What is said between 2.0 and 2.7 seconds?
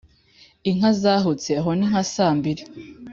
saa mbiri)